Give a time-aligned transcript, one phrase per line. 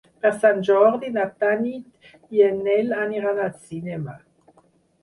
[0.21, 4.19] Per Sant Jordi na Tanit i en Nel aniran al cinema.